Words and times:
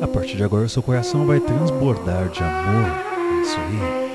A 0.00 0.08
partir 0.08 0.36
de 0.36 0.42
agora, 0.42 0.66
seu 0.66 0.82
coração 0.82 1.26
vai 1.26 1.38
transbordar 1.40 2.28
de 2.30 2.42
amor. 2.42 2.90
Isso 3.42 3.56
aí. 3.60 4.10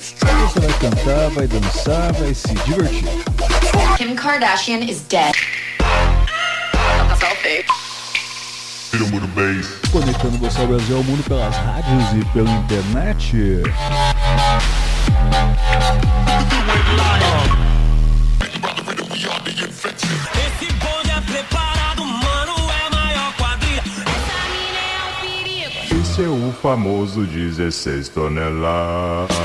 Você 0.00 0.60
vai 0.60 0.78
cantar, 0.78 1.30
vai 1.30 1.46
dançar, 1.46 2.12
vai 2.14 2.34
se 2.34 2.52
divertir. 2.54 3.04
Kim 3.96 4.16
Kardashian 4.16 4.80
is 4.80 5.02
dead. 5.02 5.32
Conectando 9.92 10.38
você 10.38 10.60
ao 10.60 10.66
Brasil 10.66 10.96
ao 10.96 11.04
mundo 11.04 11.22
pelas 11.22 11.56
rádios 11.56 12.20
e 12.20 12.24
pela 12.32 12.50
internet. 12.50 13.62
Famoso 26.62 27.26
16 27.26 28.08
toneladas. 28.10 29.36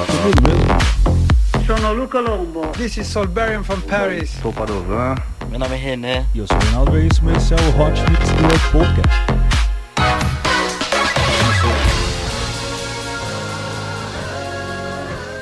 Sono 1.66 1.92
Luca 1.94 2.20
Lombo. 2.20 2.68
This 2.78 2.98
is 2.98 3.08
Solberian 3.08 3.64
from 3.64 3.82
Paris. 3.82 4.30
Sou 4.40 4.54
Padovan. 4.54 5.16
Meu 5.50 5.58
nome 5.58 5.74
é 5.74 5.80
René. 5.80 6.26
E 6.36 6.40
eu 6.40 6.46
sou 6.46 6.56
o 6.56 6.60
Reinaldo 6.60 6.92
Veríssimo 6.92 7.32
esse 7.32 7.56
é 7.56 7.58
o 7.58 7.82
Hot 7.82 8.00
Mix 8.12 8.30
Club 8.32 8.72
Podcast. 8.72 9.26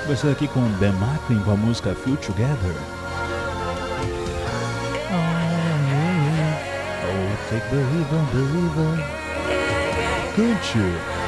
Começando 0.04 0.32
aqui 0.32 0.48
com 0.48 0.62
Ben 0.80 0.94
Macklin 0.94 1.39
com 1.39 1.52
a 1.52 1.58
música 1.58 1.94
Feel 1.94 2.16
Together. 2.17 2.76
Oh, 7.04 7.36
take 7.50 7.67
believer, 7.70 8.22
believer. 8.32 9.26
Cante. 10.36 10.80
Ai, 10.80 11.25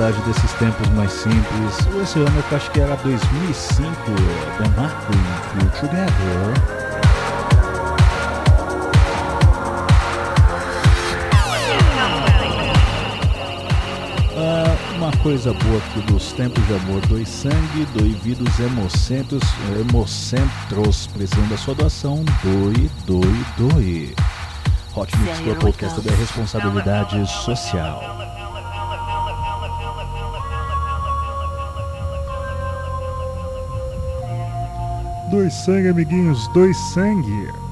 saudade 0.00 0.22
desses 0.22 0.52
tempos 0.54 0.88
mais 0.90 1.12
simples. 1.12 2.02
Esse 2.02 2.18
ano 2.20 2.44
eu 2.50 2.56
acho 2.56 2.70
que 2.70 2.80
era 2.80 2.96
2005. 2.96 3.86
Ben 4.58 4.70
Macklin, 4.70 5.18
Feel 5.52 5.70
Together. 5.78 6.80
Ah, 14.38 14.96
uma 14.96 15.12
coisa 15.18 15.52
boa 15.52 15.76
aqui 15.76 16.00
dos 16.10 16.32
tempos 16.32 16.66
de 16.66 16.74
amor, 16.74 17.02
dois 17.06 17.28
sangue, 17.28 17.86
dois 17.94 18.16
vidos 18.22 18.58
hemocentros, 18.58 19.42
hemocentros, 19.78 21.08
precisando 21.08 21.50
da 21.50 21.58
sua 21.58 21.74
doação, 21.74 22.24
doe, 22.42 22.90
doe, 23.06 23.44
doe. 23.58 24.14
Hot 24.96 25.14
Mix 25.18 25.38
Club 25.40 25.58
Podcast 25.58 26.00
da 26.00 26.14
responsabilidade 26.14 27.26
social. 27.44 28.29
Dois 35.30 35.54
sangue, 35.54 35.88
amiguinhos, 35.88 36.48
dois 36.48 36.76
sangue. 36.92 37.69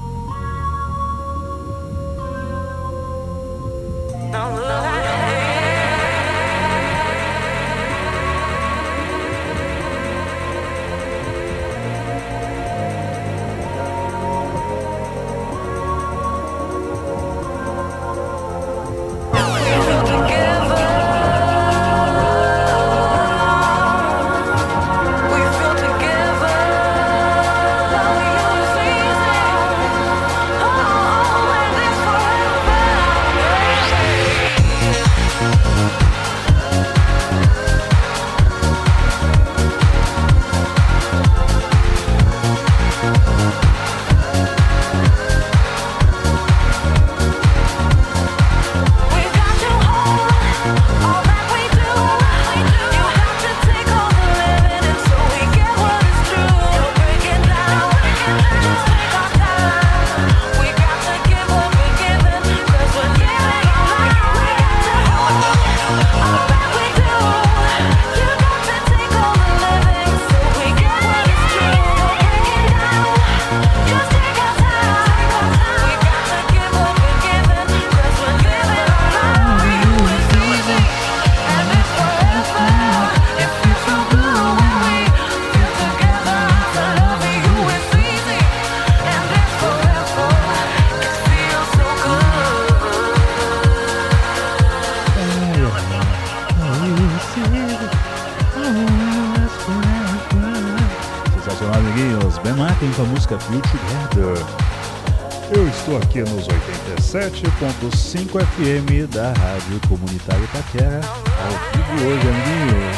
87.5 107.09 108.39
FM 108.39 109.09
da 109.11 109.33
Rádio 109.33 109.81
Comunitária 109.89 110.43
Itaquera, 110.43 111.01
ao 111.03 111.49
vivo 111.73 111.93
hoje, 112.07 112.27
amiguinhos. 112.27 112.97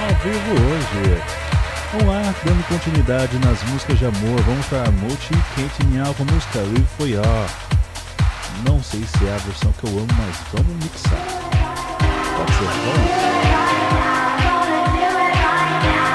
Ao 0.00 0.08
vivo 0.24 0.50
hoje. 0.60 1.22
Vamos 1.92 2.08
lá, 2.08 2.34
dando 2.44 2.66
continuidade 2.66 3.38
nas 3.38 3.62
músicas 3.70 4.00
de 4.00 4.06
amor. 4.06 4.42
Vamos 4.42 4.66
para 4.66 4.90
Multi 4.90 5.34
Kate 5.54 5.86
Miau 5.86 6.12
com 6.14 6.24
a 6.24 6.26
música 6.32 6.58
Live 6.58 6.84
For. 6.98 7.06
Não 8.68 8.82
sei 8.82 9.04
se 9.04 9.24
é 9.24 9.32
a 9.32 9.38
versão 9.38 9.72
que 9.78 9.86
eu 9.86 10.00
amo, 10.00 10.08
mas 10.18 10.36
vamos 10.52 10.74
mixar. 10.82 11.24
Pode 12.36 12.52
ser, 12.54 12.64
vamos? 12.64 13.10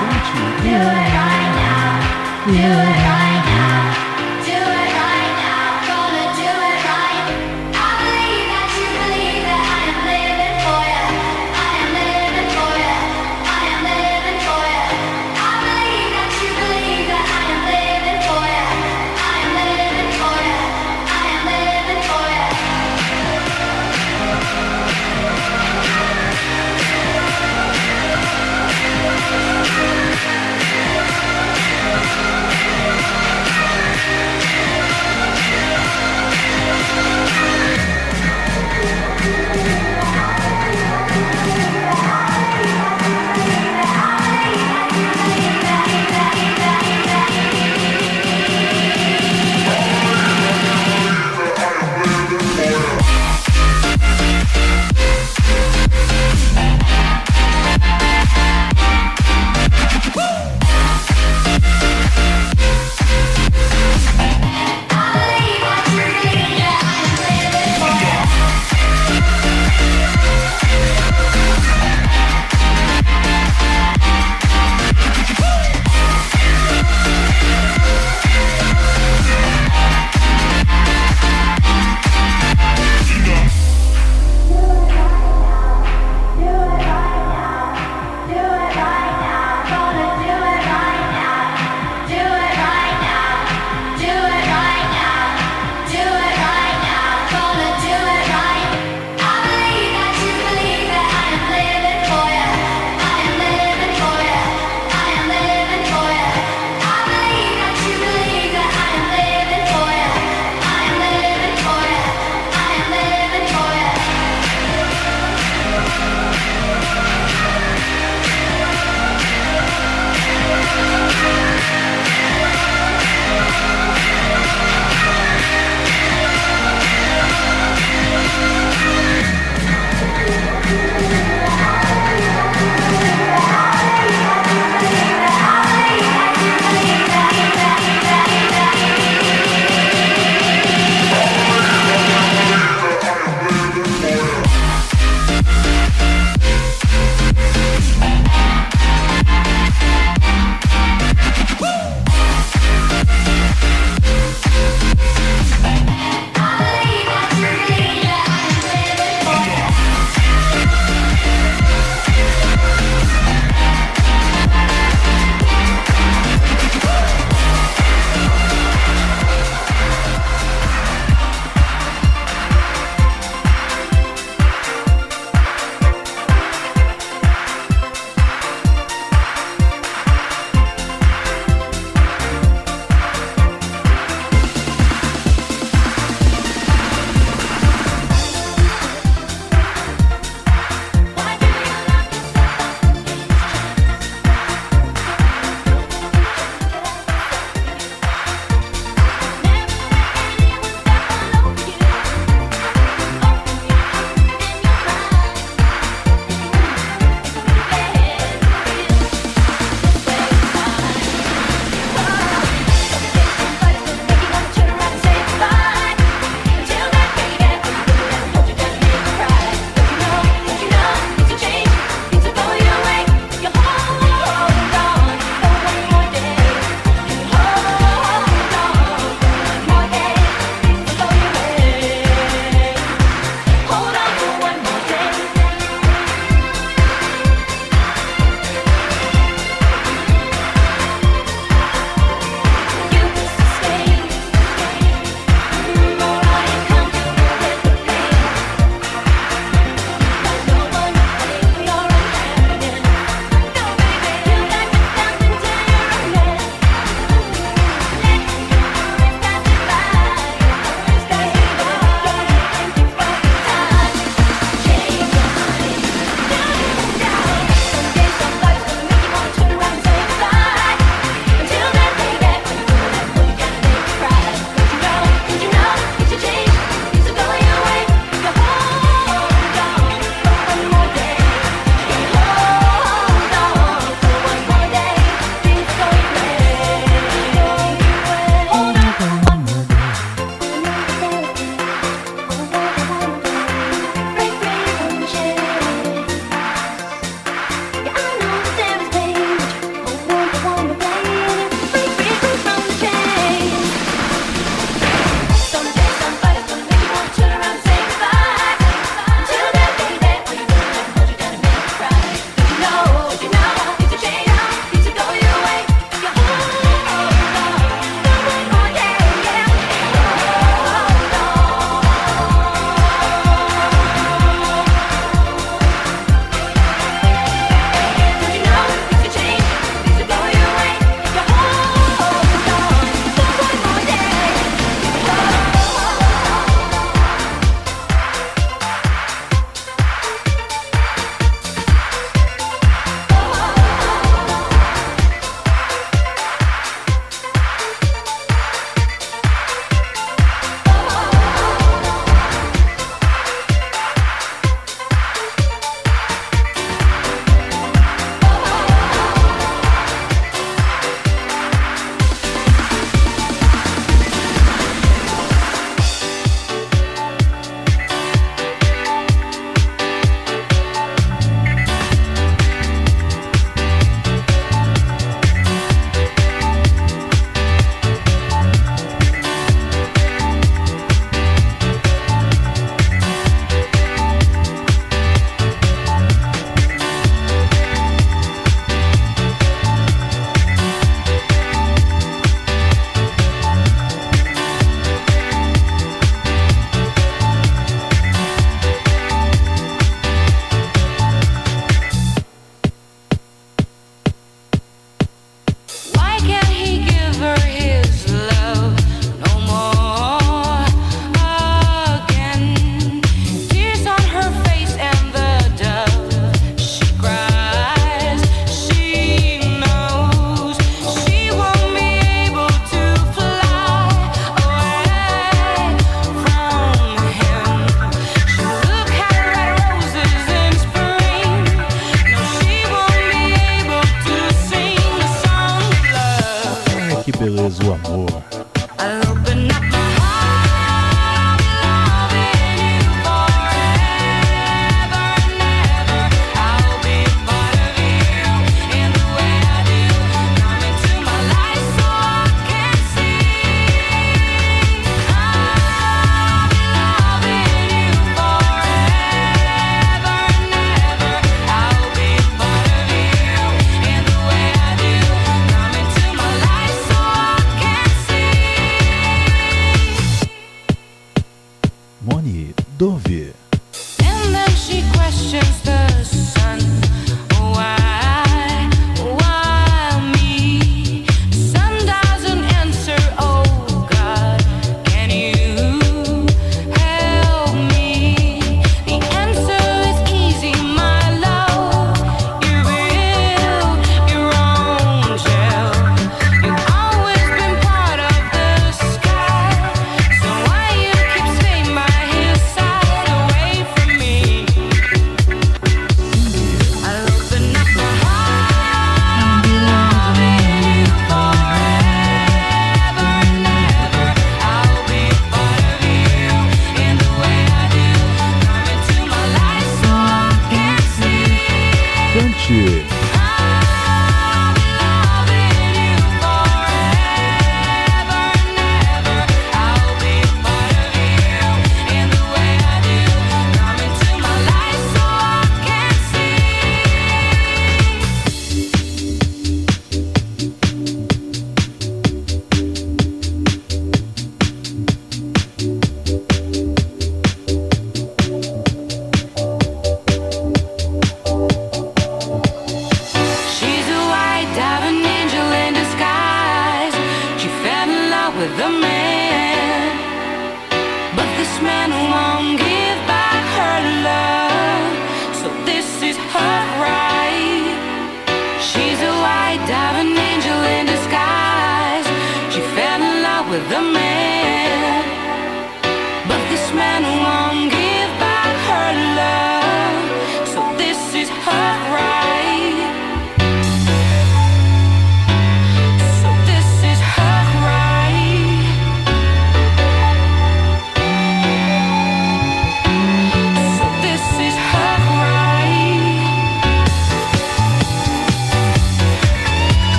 Kate 0.00 0.64
Miau. 0.64 0.96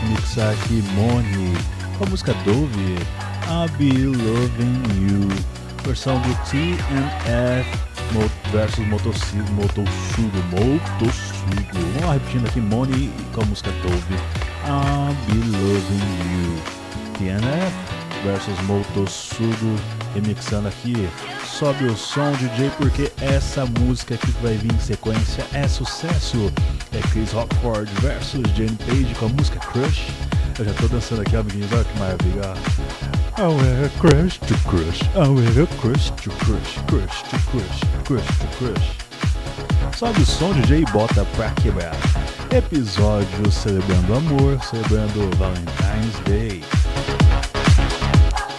Amigos. 0.00 0.20
Mixar 0.22 0.52
aqui 0.52 0.82
Moni 0.94 1.52
com 1.98 2.04
a 2.04 2.06
música 2.08 2.34
Dove, 2.44 2.96
I'll 3.48 3.68
Be 3.76 4.06
Loving 4.06 4.82
You, 5.00 5.28
versão 5.84 6.20
do 6.20 6.28
Mo- 8.12 8.30
versus 8.52 8.86
Motossugo, 8.86 9.48
Motossugo. 9.52 10.32
Vamos 11.72 12.04
lá 12.04 12.12
repetindo 12.14 12.46
aqui 12.46 12.60
Moni 12.60 13.10
com 13.32 13.42
a 13.42 13.44
música 13.46 13.70
Dove, 13.82 14.14
I'll 14.64 15.14
Be 15.26 15.38
Loving 15.56 16.12
You, 16.32 16.62
T&F 17.18 17.72
versus 18.24 18.60
Motossugo, 18.62 19.76
remixando 20.14 20.68
aqui. 20.68 21.08
Sobe 21.46 21.84
o 21.84 21.96
som, 21.96 22.32
DJ, 22.32 22.70
porque 22.78 23.12
essa 23.20 23.66
música 23.66 24.14
aqui 24.14 24.30
que 24.32 24.42
vai 24.42 24.56
vir 24.56 24.72
em 24.72 24.80
sequência 24.80 25.44
é 25.52 25.66
sucesso. 25.68 26.52
É 26.94 27.00
Chris 27.10 27.32
Rockford 27.32 27.90
versus 28.00 28.42
Jane 28.54 28.76
Page 28.86 29.14
com 29.18 29.26
a 29.26 29.28
música 29.30 29.58
Crush. 29.60 30.08
Eu 30.58 30.66
já 30.66 30.72
tô 30.74 30.88
dançando 30.88 31.22
aqui, 31.22 31.34
amiguinhos, 31.34 31.72
olha 31.72 31.84
que 31.84 31.98
maravilha. 31.98 32.54
I 33.38 33.42
wear 33.42 33.86
a 33.86 33.88
crush 33.98 34.38
to 34.40 34.54
crush, 34.68 35.00
I 35.14 35.26
wear 35.26 35.62
a 35.62 35.66
crush 35.80 36.10
to 36.10 36.30
crush, 36.44 36.78
crush 36.86 37.22
to 37.22 37.38
crush, 37.50 37.80
crush 38.04 38.26
to 38.38 38.46
crush. 38.58 39.02
Sobe 39.96 40.20
o 40.20 40.26
som, 40.26 40.52
DJ, 40.52 40.82
e 40.82 40.84
bota 40.92 41.24
pra 41.36 41.50
quebrar. 41.52 41.96
Episódio 42.50 43.50
celebrando 43.50 44.14
amor, 44.14 44.62
celebrando 44.62 45.30
Valentine's 45.38 46.18
Day. 46.26 46.62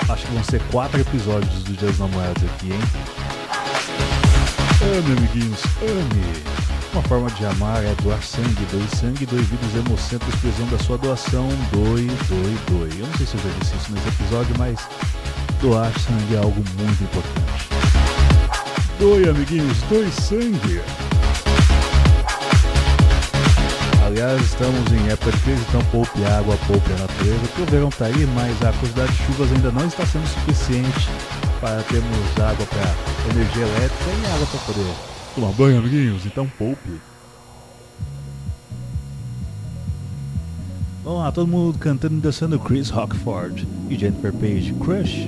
Acho 0.09 0.25
que 0.25 0.33
vão 0.33 0.43
ser 0.43 0.61
quatro 0.71 0.99
episódios 0.99 1.63
do 1.63 1.73
Dia 1.73 1.87
dos 1.87 1.99
Namorados 1.99 2.43
aqui, 2.43 2.71
hein? 2.71 2.79
Ame, 4.81 5.17
amiguinhos, 5.17 5.61
ame! 5.81 6.52
Uma 6.93 7.01
forma 7.01 7.27
de 7.32 7.43
amar 7.43 7.84
é 7.84 7.95
doar 8.03 8.21
sangue, 8.21 8.67
doe 8.71 8.88
sangue, 8.95 9.25
doe 9.25 9.41
vidas 9.41 9.75
hemocentros, 9.75 10.36
precisando 10.36 10.77
da 10.77 10.84
sua 10.84 10.95
doação, 10.99 11.49
doe, 11.71 12.06
doe, 12.06 12.58
doe. 12.69 12.99
Eu 12.99 13.08
não 13.08 13.17
sei 13.17 13.25
se 13.25 13.34
eu 13.34 13.41
já 13.41 13.49
disse 13.60 13.75
isso 13.77 13.91
nesse 13.91 14.08
episódio, 14.10 14.56
mas 14.60 14.79
doar 15.60 15.91
sangue 15.99 16.36
é 16.36 16.38
algo 16.38 16.63
muito 16.77 17.03
importante. 17.03 17.67
Doe, 18.99 19.27
amiguinhos, 19.27 19.75
doe 19.89 20.08
sangue! 20.12 20.82
Aliás, 24.06 24.39
estamos 24.43 24.91
em 24.91 25.10
época 25.10 25.32
de 25.32 25.39
crise, 25.39 25.65
então 25.69 25.82
poupe 25.86 26.23
água, 26.25 26.56
poupe 26.67 26.93
a 26.93 26.97
natureza, 26.99 27.39
porque 27.39 27.62
o 27.63 27.65
verão 27.65 27.89
está 27.89 28.06
aí, 28.06 28.27
mas 28.36 28.62
a 28.62 28.71
quantidade 28.71 29.12
de 29.13 29.25
chuvas 29.25 29.51
ainda 29.51 29.71
não 29.71 29.88
está 29.88 30.06
sendo 30.06 30.27
suficiente 30.27 31.10
para 31.60 31.82
termos 31.89 32.39
água 32.39 32.67
para 32.67 33.34
energia 33.34 33.63
elétrica 33.63 34.12
e 34.12 34.25
água 34.36 34.45
para 34.45 34.60
poder 34.60 35.12
tomar 35.35 35.51
banho, 35.53 35.79
amiguinhos. 35.79 36.25
Então 36.25 36.47
poupe. 36.57 36.99
Vamos 41.03 41.19
lá, 41.19 41.31
todo 41.31 41.47
mundo 41.47 41.77
cantando 41.77 42.15
e 42.15 42.21
dançando 42.21 42.57
Chris 42.57 42.89
Rockford 42.89 43.67
e 43.89 43.95
Jennifer 43.97 44.31
Page 44.31 44.73
Crush. 44.73 45.27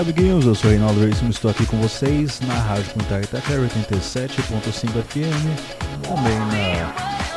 Eu 0.00 0.54
sou 0.54 0.70
Reinaldo 0.70 0.98
Veríssimo, 0.98 1.28
estou 1.28 1.50
aqui 1.50 1.66
com 1.66 1.76
vocês 1.76 2.40
na 2.46 2.54
Rádio 2.54 2.90
Comunitária 2.92 3.22
Itaquera 3.22 3.60
87.5 3.60 5.02
FM, 5.02 5.44
também 6.02 6.38
na 6.38 6.94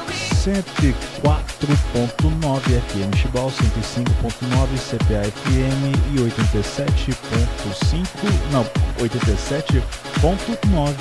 104.9 0.08 2.62
FM 2.62 3.14
Chibal, 3.18 3.52
105.9 3.52 4.80
CPA 4.80 5.30
FM 5.30 5.92
e 6.14 6.20
87.5, 6.22 8.08
não, 8.54 8.64
87.9 8.98 10.94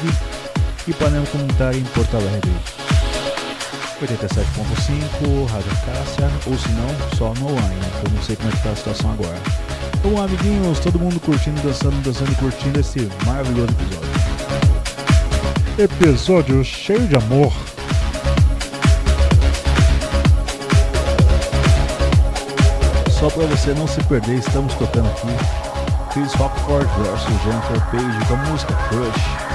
Ipanema 0.89 1.27
Comunitária 1.27 1.79
em 1.79 1.85
Porto 1.85 2.17
Alegre. 2.17 2.51
87.5 4.01 5.47
Rádio 5.47 5.71
Cássia, 5.87 6.29
ou 6.45 6.59
se 6.59 6.69
não, 6.71 6.89
só 7.17 7.33
no 7.35 7.53
online, 7.53 7.87
eu 8.05 8.11
não 8.11 8.21
sei 8.21 8.35
como 8.35 8.49
é 8.49 8.51
que 8.51 8.59
está 8.59 8.71
a 8.71 8.77
situação 8.77 9.13
agora. 9.13 9.39
Então, 10.05 10.21
amiguinhos, 10.21 10.81
todo 10.81 10.99
mundo 10.99 11.21
curtindo, 11.21 11.61
dançando, 11.63 11.95
dançando 12.03 12.33
e 12.33 12.35
curtindo 12.35 12.81
esse 12.81 13.09
maravilhoso 13.25 13.69
episódio. 13.71 14.11
Episódio 15.79 16.65
cheio 16.65 17.07
de 17.07 17.15
amor. 17.15 17.53
Só 23.11 23.31
para 23.31 23.47
você 23.47 23.73
não 23.75 23.87
se 23.87 24.03
perder, 24.03 24.41
estamos 24.41 24.75
tocando 24.75 25.09
aqui 25.09 25.29
Chris 26.13 26.35
Rockford 26.35 26.89
versus 27.01 27.43
Jennifer 27.45 27.81
Page 27.93 28.27
com 28.27 28.35
a 28.35 28.51
música 28.51 28.75
Crush. 28.89 29.52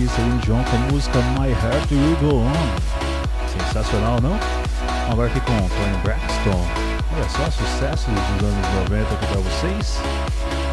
Aqui 0.00 0.08
Celine 0.08 0.38
Dion 0.38 0.62
com 0.64 0.76
a 0.76 0.80
música 0.92 1.18
My 1.38 1.50
Heart 1.50 1.90
Will 1.90 2.16
Go 2.20 2.36
On. 2.38 2.52
Sensacional, 3.48 4.20
não? 4.20 4.38
Agora 5.10 5.28
aqui 5.28 5.40
com 5.40 5.52
Tony 5.52 5.96
Braxton. 6.02 6.66
Olha 7.12 7.28
só, 7.28 7.50
sucesso 7.50 8.10
dos 8.10 8.48
anos 8.48 8.88
90 8.88 9.14
aqui 9.14 9.26
pra 9.26 9.40
vocês. 9.40 10.00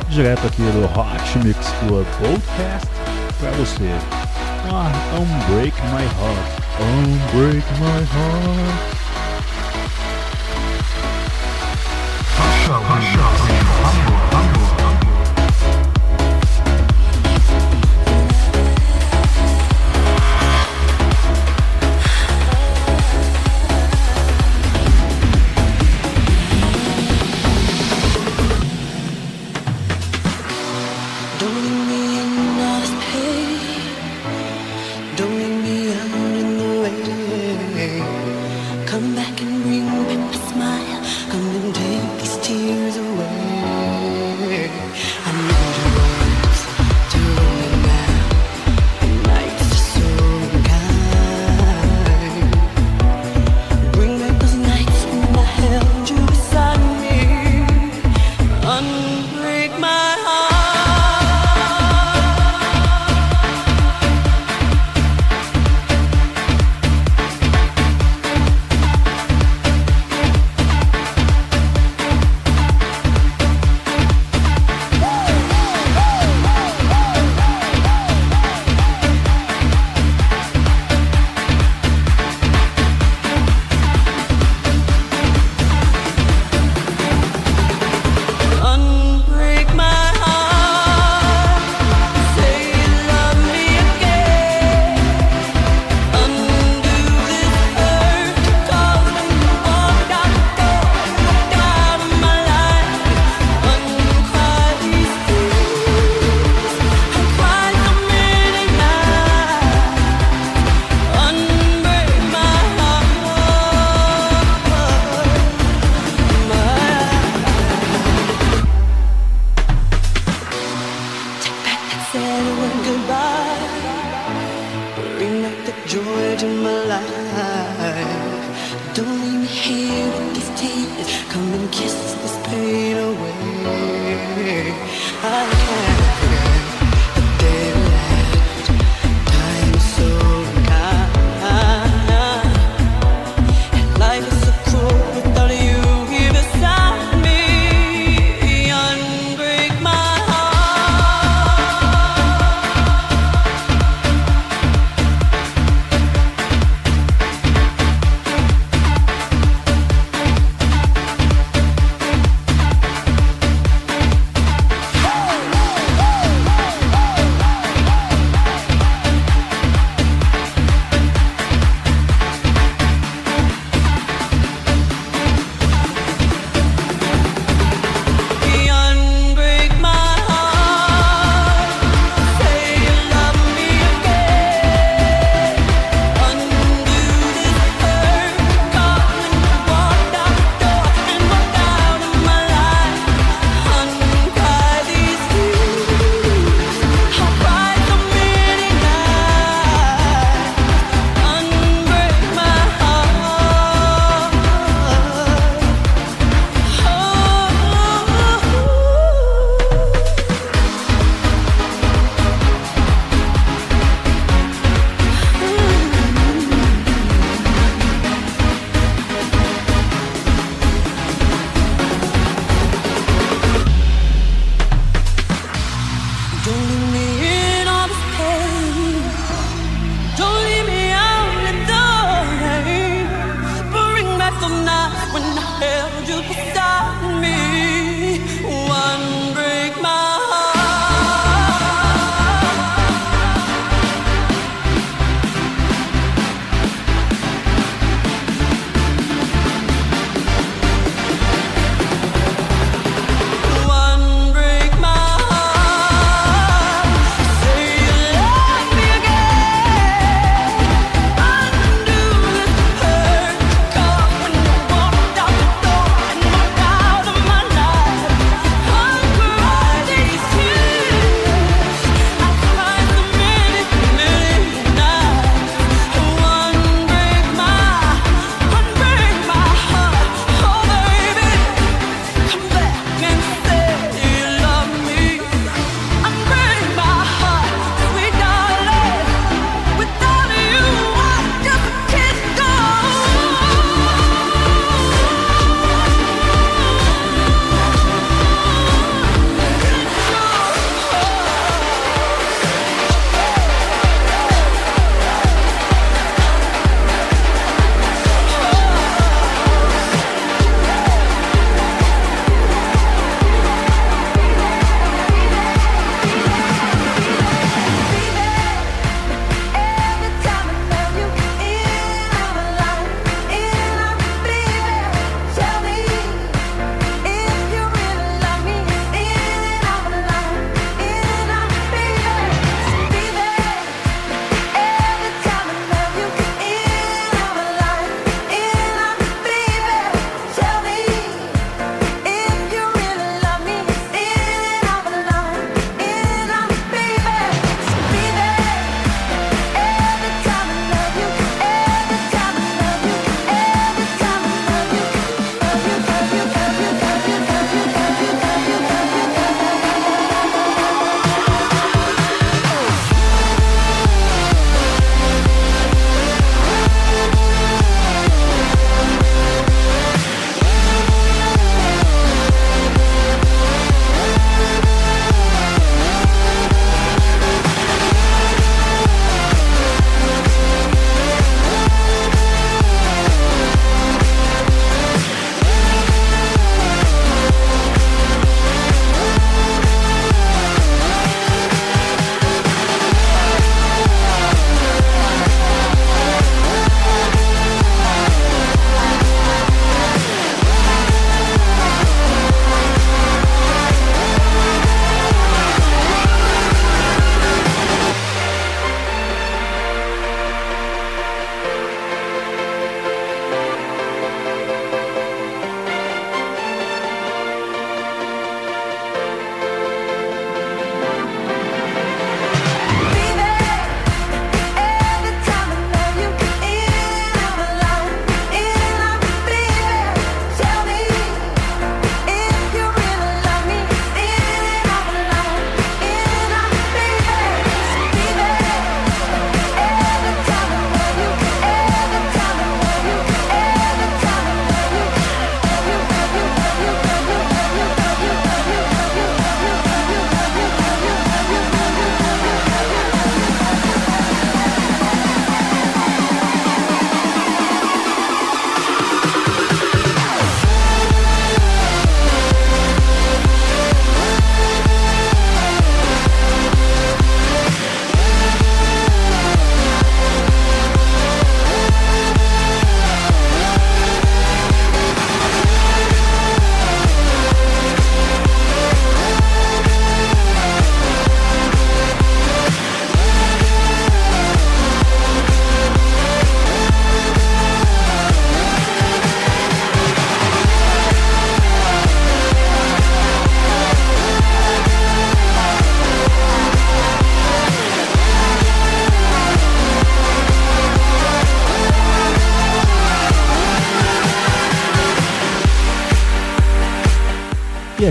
Direto 0.10 0.48
aqui 0.48 0.62
do 0.62 0.86
Hot 0.86 1.40
Mix 1.46 1.58
Club 1.80 2.06
Podcast 2.20 2.88
pra 3.40 3.52
você. 3.52 3.92
Ah, 4.72 4.92
Unbreak 5.20 5.76
My 5.88 6.04
Heart. 6.04 6.68
Unbreak 6.80 7.66
My 7.80 8.00
Heart. 8.00 8.97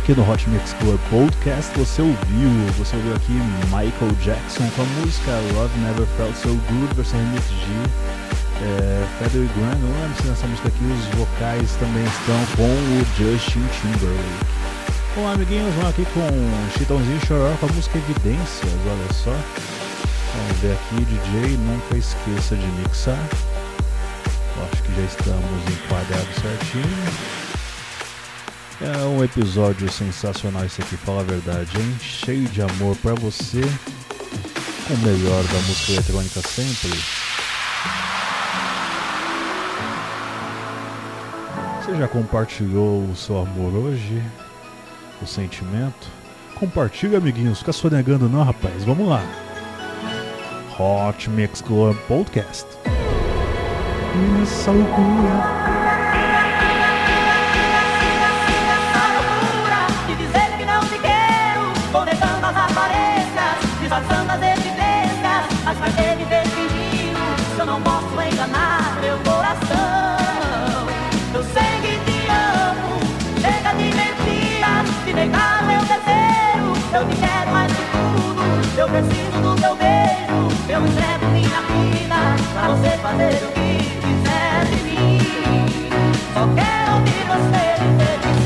Aqui 0.06 0.14
no 0.14 0.30
Hot 0.30 0.48
Mix 0.50 0.72
Club 0.74 1.00
Podcast 1.10 1.76
você 1.76 2.00
ouviu, 2.00 2.48
você 2.78 2.94
ouviu 2.94 3.12
aqui 3.16 3.32
Michael 3.74 4.14
Jackson 4.22 4.70
com 4.76 4.82
a 4.82 4.84
música 5.00 5.32
Love 5.52 5.76
Never 5.80 6.06
Felt 6.16 6.36
So 6.36 6.54
Good, 6.70 6.94
versão 6.94 7.18
remix 7.18 7.42
de 7.48 8.62
é, 8.62 9.04
Frederick 9.18 9.52
Grant. 9.58 9.78
Não 9.80 9.90
lembro 10.00 10.22
se 10.22 10.28
nessa 10.28 10.46
música 10.46 10.68
aqui 10.68 10.84
os 10.84 11.18
vocais 11.18 11.74
também 11.80 12.04
estão 12.04 12.38
com 12.54 12.70
o 12.70 13.04
Justin 13.18 13.66
Timberlake. 13.82 14.46
Bom, 15.16 15.26
amiguinhos, 15.26 15.74
vamos 15.74 15.90
aqui 15.90 16.06
com 16.14 16.78
Chitãozinho 16.78 17.26
Choró 17.26 17.52
com 17.58 17.66
a 17.66 17.72
música 17.72 17.98
Evidências, 17.98 18.78
olha 18.86 19.12
só. 19.12 19.34
Vamos 19.34 20.56
ver 20.62 20.72
aqui, 20.74 21.04
DJ, 21.04 21.56
nunca 21.56 21.96
esqueça 21.96 22.54
de 22.54 22.66
mixar. 22.78 23.18
Acho 24.70 24.82
que 24.84 24.94
já 24.94 25.02
estamos 25.02 25.62
enquadrados 25.66 26.36
certinho. 26.40 27.45
É 28.78 29.06
um 29.06 29.24
episódio 29.24 29.90
sensacional 29.90 30.64
esse 30.66 30.82
aqui, 30.82 30.98
fala 30.98 31.22
a 31.22 31.24
verdade, 31.24 31.70
hein? 31.80 31.96
Cheio 31.98 32.46
de 32.48 32.60
amor 32.60 32.94
para 32.96 33.14
você, 33.14 33.60
o 33.60 34.98
melhor 34.98 35.42
da 35.44 35.58
música 35.60 35.92
eletrônica 35.92 36.42
sempre. 36.42 36.90
Você 41.80 41.96
já 41.96 42.06
compartilhou 42.06 43.02
o 43.04 43.16
seu 43.16 43.38
amor 43.38 43.72
hoje? 43.72 44.22
O 45.22 45.26
sentimento? 45.26 46.08
Compartilha, 46.56 47.16
amiguinhos, 47.16 47.60
fica 47.60 47.72
sonegando 47.72 48.28
não, 48.28 48.42
rapaz. 48.42 48.84
Vamos 48.84 49.08
lá. 49.08 49.22
Hot 50.78 51.30
Mix 51.30 51.62
Club 51.62 51.96
Podcast. 52.06 52.66
Essa 54.42 54.70
loucura. 54.70 55.75
Não 67.66 67.82
posso 67.82 68.22
enganar 68.22 68.96
meu 69.00 69.18
coração? 69.18 70.86
Eu 71.34 71.42
sei 71.42 71.80
que 71.82 71.98
te 72.06 72.28
amo, 72.30 73.00
chega 73.40 73.74
de 73.74 73.84
mentiras, 73.92 74.86
de 75.04 75.12
negar 75.12 75.64
meu 75.66 75.80
desejo, 75.80 76.72
eu 76.94 77.08
te 77.08 77.16
quero 77.16 77.50
mais 77.50 77.72
que 77.72 77.82
tudo, 77.92 78.42
eu 78.78 78.88
preciso 78.88 79.40
do 79.42 79.56
teu 79.60 79.74
beijo, 79.74 80.48
eu 80.68 80.86
entrego 80.86 81.26
minha 81.32 81.60
vida, 81.60 82.36
pra 82.54 82.68
você 82.68 82.96
fazer 82.98 83.42
o 83.42 83.50
que 83.52 83.98
quiser 84.00 84.64
de 84.70 84.76
mim, 84.84 85.18
só 86.32 86.46
quero 86.54 86.94
ouvir 86.94 87.24
você 87.26 87.64
dizer 87.82 88.16
que 88.22 88.45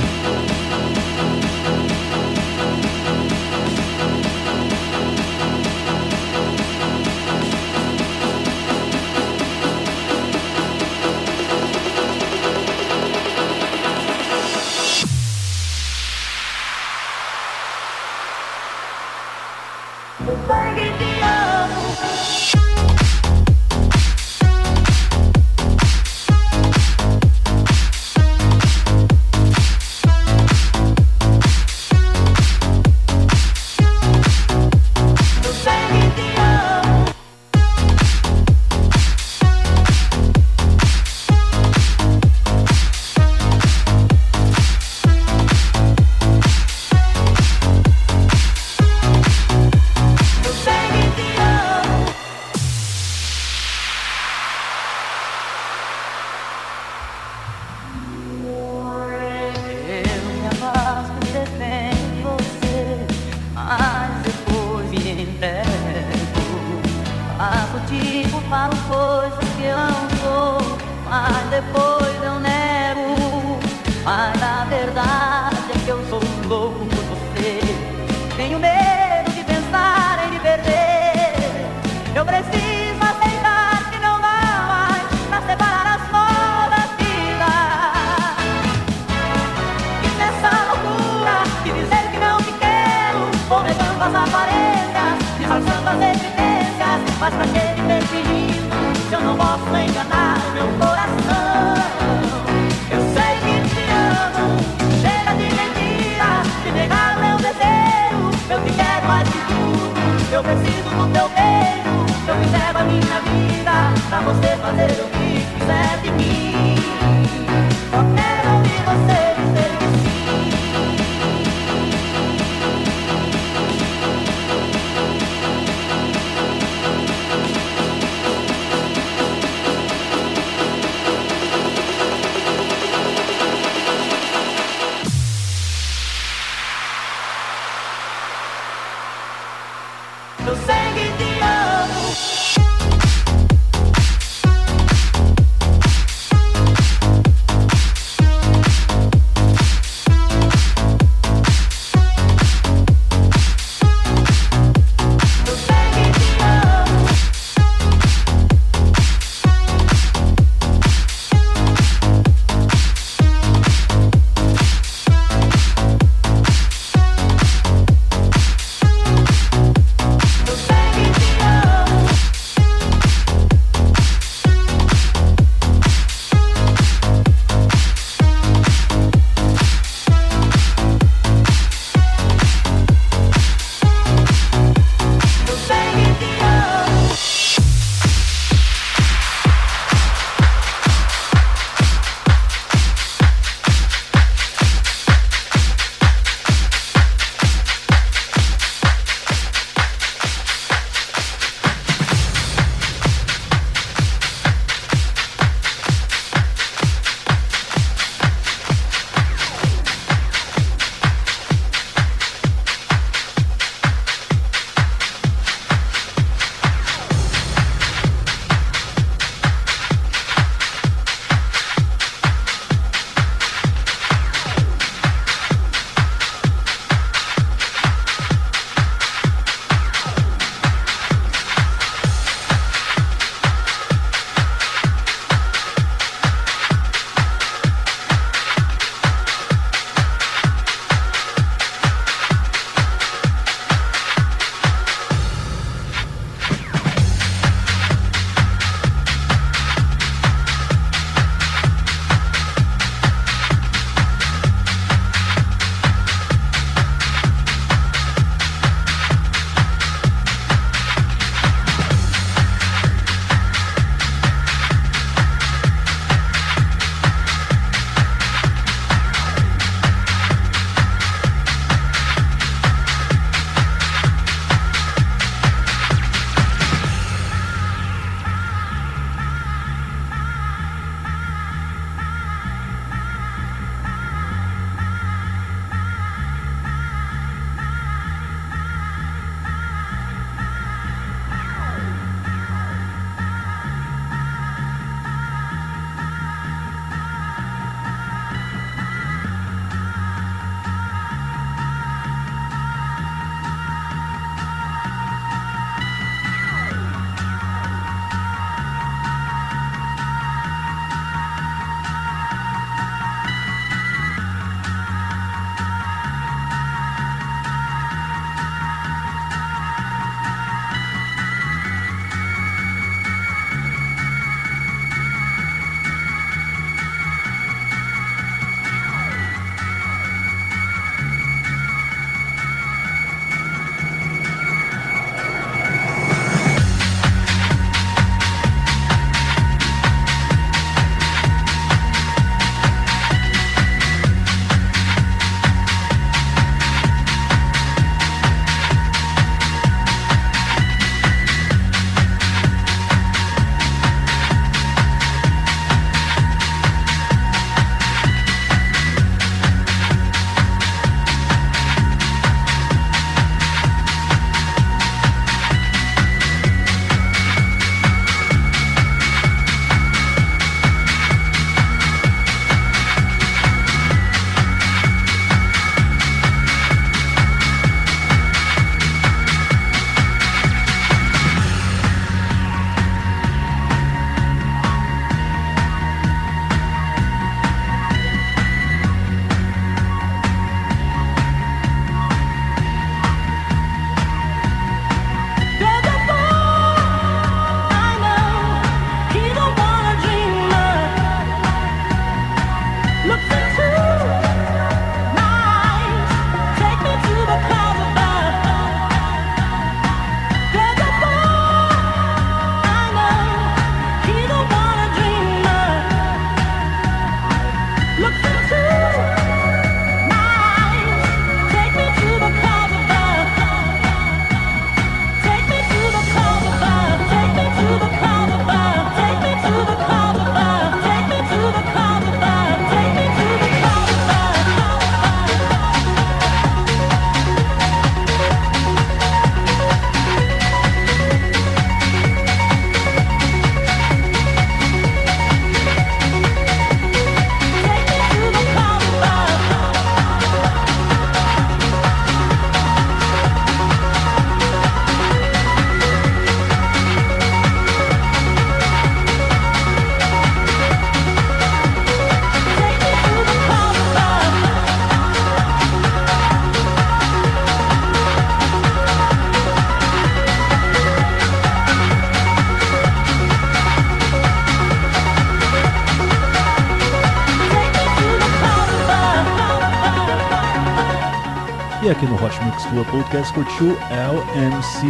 Podcast 483.20 483.34
curtiu 483.34 483.76
LMC 483.90 484.86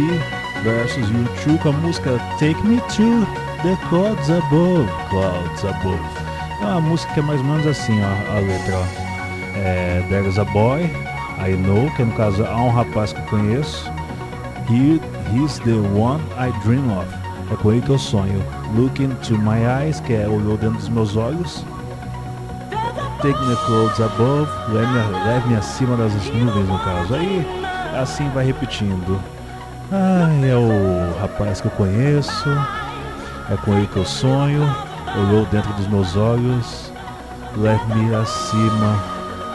versus 0.63 1.05
U2 1.09 1.59
com 1.59 1.69
a 1.69 1.71
música 1.73 2.17
Take 2.39 2.65
Me 2.65 2.79
to 2.95 3.25
the 3.61 3.75
Clouds 3.89 4.29
Above. 4.29 4.87
Clouds 5.09 5.65
Above. 5.65 5.99
É 6.61 6.65
uma 6.65 6.79
música 6.79 7.13
que 7.13 7.19
é 7.19 7.23
mais 7.23 7.41
ou 7.41 7.45
menos 7.45 7.67
assim, 7.67 7.99
ó, 8.01 8.37
a 8.37 8.39
letra. 8.39 8.77
Ó. 8.77 8.83
É, 9.57 10.05
There's 10.07 10.39
a 10.39 10.45
boy, 10.45 10.83
I 11.45 11.57
know, 11.57 11.91
que 11.97 12.03
no 12.03 12.13
caso 12.13 12.45
há 12.45 12.55
um 12.55 12.69
rapaz 12.69 13.11
que 13.11 13.19
eu 13.19 13.25
conheço. 13.25 13.91
He, 14.69 15.01
he's 15.33 15.59
the 15.59 15.75
one 15.93 16.23
I 16.37 16.57
dream 16.63 16.89
of. 16.97 17.07
É 17.51 17.55
com 17.57 17.73
ele 17.73 17.81
que 17.81 17.89
eu 17.89 17.99
sonho. 17.99 18.41
Look 18.77 19.03
into 19.03 19.37
my 19.39 19.59
eyes, 19.65 19.99
que 19.99 20.13
é 20.13 20.25
olhou 20.25 20.55
dentro 20.55 20.77
dos 20.77 20.87
meus 20.87 21.17
olhos. 21.17 21.65
Take 23.21 23.39
me 23.45 23.55
clouds 23.65 23.99
above, 23.99 24.49
leve-me 24.73 25.25
leve 25.25 25.55
acima 25.55 25.97
das 25.97 26.13
nuvens 26.13 26.67
no 26.67 26.79
caso. 26.79 27.13
Aí 27.13 27.60
assim 27.95 28.29
vai 28.29 28.45
repetindo. 28.45 29.19
Ai, 29.91 30.49
é 30.49 30.55
o 30.55 31.19
rapaz 31.19 31.59
que 31.59 31.67
eu 31.67 31.71
conheço, 31.71 32.49
é 33.51 33.57
com 33.57 33.73
ele 33.73 33.87
que 33.87 33.97
eu 33.97 34.05
sonho, 34.05 34.63
olhou 35.15 35.45
dentro 35.47 35.73
dos 35.73 35.87
meus 35.87 36.15
olhos, 36.15 36.93
leve-me 37.57 38.15
acima 38.15 38.95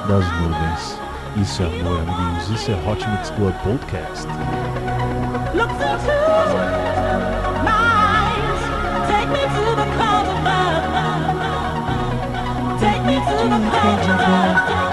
das 0.06 0.24
nuvens. 0.40 1.00
Isso 1.36 1.62
é 1.62 1.66
amor, 1.66 2.00
amiguinhos. 2.00 2.48
Isso 2.50 2.70
é 2.70 2.74
Hot 2.86 3.08
Mix 3.10 3.30
Club 3.30 3.54
Podcast. 3.62 4.26
Take 12.78 13.02
me 13.04 13.16
to 13.16 13.48
the 13.48 14.85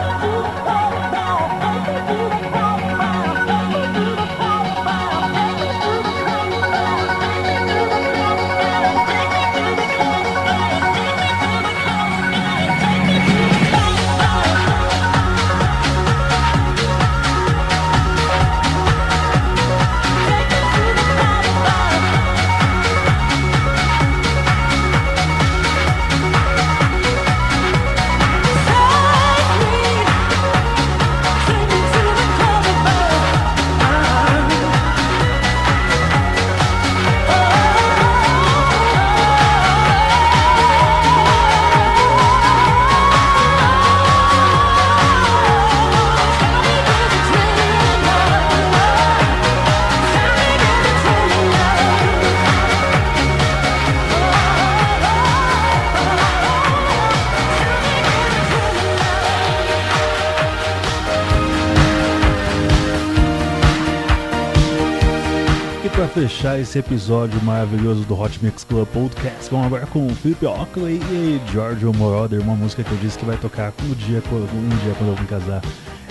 fechar 66.13 66.59
esse 66.59 66.77
episódio 66.77 67.41
maravilhoso 67.43 68.03
do 68.03 68.19
Hot 68.19 68.39
Mix 68.43 68.63
Club 68.63 68.87
Podcast, 68.89 69.49
vamos 69.49 69.65
agora 69.65 69.87
com 69.87 70.05
o 70.05 70.13
Philip 70.13 70.45
Ockley 70.45 71.01
e 71.11 71.41
Giorgio 71.51 71.91
Moroder, 71.91 72.39
uma 72.39 72.53
música 72.53 72.83
que 72.83 72.91
eu 72.91 72.97
disse 72.99 73.17
que 73.17 73.25
vai 73.25 73.35
tocar 73.35 73.73
um 73.83 73.93
dia, 73.95 74.21
um 74.31 74.83
dia 74.83 74.93
quando 74.95 75.09
eu 75.09 75.19
me 75.19 75.27
casar. 75.27 75.59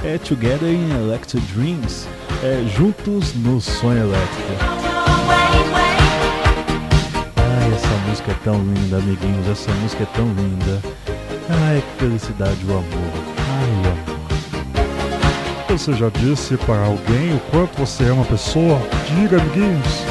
É 0.03 0.19
Together 0.19 0.69
in 0.69 0.91
Electric 0.91 1.47
Dreams, 1.53 2.09
é 2.43 2.65
Juntos 2.77 3.33
no 3.35 3.61
Sonho 3.61 4.01
Elétrico. 4.01 4.53
Ai, 7.37 7.73
essa 7.73 8.09
música 8.09 8.33
é 8.33 8.37
tão 8.43 8.57
linda, 8.57 8.97
amiguinhos, 8.97 9.49
essa 9.49 9.71
música 9.75 10.03
é 10.03 10.07
tão 10.17 10.27
linda. 10.27 10.83
Ai, 11.69 11.81
que 11.81 12.05
felicidade, 12.05 12.59
o 12.67 12.73
amor. 12.73 13.12
Você 15.73 15.95
já 15.95 16.11
disse 16.11 16.55
para 16.59 16.85
alguém 16.85 17.35
o 17.35 17.41
quanto 17.51 17.79
você 17.79 18.05
é 18.05 18.13
uma 18.13 18.27
pessoa? 18.27 18.79
Diga, 19.07 19.41
amiguinhos. 19.41 20.05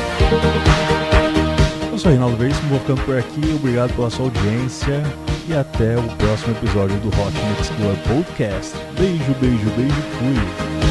Eu 1.91 1.97
sou 1.99 2.09
Reinaldo 2.09 2.35
Veríssimo, 2.35 2.69
vou 2.69 2.79
ficando 2.79 3.01
por 3.03 3.15
aqui. 3.15 3.53
Obrigado 3.55 3.93
pela 3.93 4.09
sua 4.09 4.25
audiência 4.25 5.03
e 5.47 5.53
até 5.53 5.97
o 5.97 6.03
próximo 6.17 6.55
episódio 6.55 6.97
do 7.01 7.09
Hot 7.09 7.31
Mix 7.47 7.69
Club 7.69 7.97
Podcast. 8.07 8.75
Beijo, 8.97 9.35
beijo, 9.39 9.69
beijo, 9.77 10.01
fui. 10.17 10.90